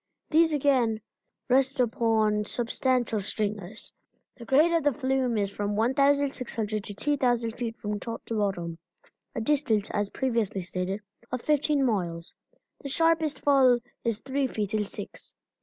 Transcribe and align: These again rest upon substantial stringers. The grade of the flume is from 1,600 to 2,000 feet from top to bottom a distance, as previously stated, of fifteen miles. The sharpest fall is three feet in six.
These 0.31 0.51
again 0.51 0.99
rest 1.47 1.79
upon 1.79 2.45
substantial 2.45 3.19
stringers. 3.19 3.93
The 4.35 4.45
grade 4.45 4.71
of 4.71 4.81
the 4.81 4.93
flume 4.93 5.37
is 5.37 5.51
from 5.51 5.75
1,600 5.75 6.83
to 6.85 6.93
2,000 6.95 7.51
feet 7.55 7.77
from 7.77 7.99
top 7.99 8.25
to 8.25 8.37
bottom 8.39 8.79
a 9.35 9.41
distance, 9.41 9.91
as 9.91 10.09
previously 10.09 10.61
stated, 10.61 11.01
of 11.31 11.43
fifteen 11.43 11.85
miles. 11.85 12.33
The 12.81 12.89
sharpest 12.89 13.41
fall 13.41 13.77
is 14.03 14.21
three 14.21 14.47
feet 14.47 14.73
in 14.73 14.85
six. 14.87 15.35